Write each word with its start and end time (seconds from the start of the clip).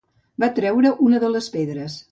Va 0.43 0.49
treure 0.59 0.95
una 1.11 1.23
de 1.27 1.33
les 1.37 1.51
pedres. 1.59 2.05